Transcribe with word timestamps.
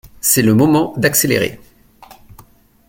C’est 0.19 0.41
le 0.41 0.55
moment 0.55 0.95
d’accélérer. 0.97 1.59